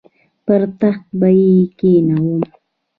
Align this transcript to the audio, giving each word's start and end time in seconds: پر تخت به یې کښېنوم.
پر 0.45 0.61
تخت 0.79 1.03
به 1.19 1.27
یې 1.39 1.55
کښېنوم. 1.77 2.41